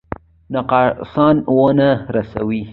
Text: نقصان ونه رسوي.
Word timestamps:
نقصان 0.55 1.37
ونه 1.57 1.91
رسوي. 2.15 2.61